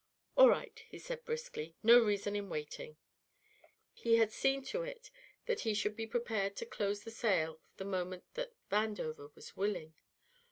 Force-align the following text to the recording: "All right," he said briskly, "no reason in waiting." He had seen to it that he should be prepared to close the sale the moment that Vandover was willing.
"All 0.35 0.49
right," 0.49 0.83
he 0.89 0.97
said 0.97 1.23
briskly, 1.25 1.75
"no 1.83 1.99
reason 1.99 2.35
in 2.35 2.49
waiting." 2.49 2.97
He 3.93 4.15
had 4.15 4.31
seen 4.31 4.63
to 4.63 4.81
it 4.81 5.11
that 5.45 5.59
he 5.59 5.75
should 5.75 5.95
be 5.95 6.07
prepared 6.07 6.55
to 6.55 6.65
close 6.65 7.03
the 7.03 7.11
sale 7.11 7.59
the 7.77 7.85
moment 7.85 8.23
that 8.33 8.55
Vandover 8.71 9.29
was 9.35 9.55
willing. 9.55 9.93